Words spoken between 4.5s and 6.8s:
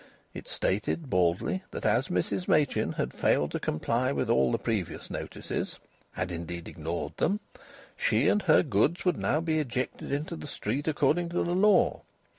the previous notices, had, indeed,